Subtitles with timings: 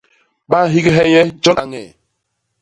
[0.49, 1.89] Ba nhighe nye, jon a ñee.